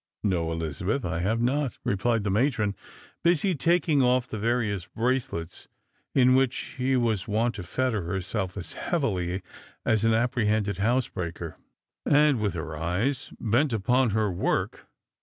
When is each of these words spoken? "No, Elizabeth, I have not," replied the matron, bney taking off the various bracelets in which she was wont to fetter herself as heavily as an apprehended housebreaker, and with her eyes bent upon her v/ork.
"No, 0.23 0.51
Elizabeth, 0.51 1.05
I 1.05 1.19
have 1.19 1.39
not," 1.39 1.77
replied 1.83 2.23
the 2.23 2.31
matron, 2.31 2.75
bney 3.23 3.55
taking 3.55 4.01
off 4.01 4.27
the 4.27 4.39
various 4.39 4.87
bracelets 4.87 5.67
in 6.15 6.33
which 6.33 6.53
she 6.75 6.95
was 6.97 7.27
wont 7.27 7.53
to 7.53 7.61
fetter 7.61 8.01
herself 8.01 8.57
as 8.57 8.73
heavily 8.73 9.43
as 9.85 10.03
an 10.03 10.15
apprehended 10.15 10.79
housebreaker, 10.79 11.55
and 12.03 12.39
with 12.39 12.55
her 12.55 12.75
eyes 12.75 13.31
bent 13.39 13.73
upon 13.73 14.09
her 14.09 14.31
v/ork. 14.33 14.87